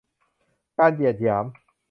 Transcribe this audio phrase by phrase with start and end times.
[0.77, 1.45] การเหยียดหยาม